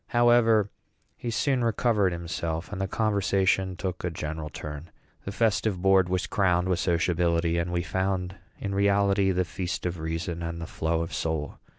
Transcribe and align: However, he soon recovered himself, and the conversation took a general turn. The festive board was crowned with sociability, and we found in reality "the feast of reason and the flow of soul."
However, 0.07 0.71
he 1.15 1.29
soon 1.29 1.63
recovered 1.63 2.11
himself, 2.11 2.71
and 2.71 2.81
the 2.81 2.87
conversation 2.87 3.75
took 3.75 4.03
a 4.03 4.09
general 4.09 4.49
turn. 4.49 4.89
The 5.25 5.31
festive 5.31 5.79
board 5.79 6.09
was 6.09 6.25
crowned 6.25 6.67
with 6.69 6.79
sociability, 6.79 7.59
and 7.59 7.71
we 7.71 7.83
found 7.83 8.35
in 8.59 8.73
reality 8.73 9.29
"the 9.29 9.45
feast 9.45 9.85
of 9.85 9.99
reason 9.99 10.41
and 10.41 10.59
the 10.59 10.65
flow 10.65 11.03
of 11.03 11.13
soul." 11.13 11.59